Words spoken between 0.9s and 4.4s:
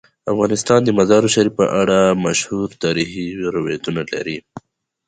مزارشریف په اړه مشهور تاریخی روایتونه لري.